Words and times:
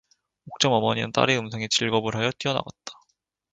옥점 0.49 0.71
어머니는 0.73 1.11
딸의 1.11 1.37
음성에 1.37 1.67
질겁을 1.69 2.15
하여 2.15 2.31
뛰어나갔다. 2.39 2.93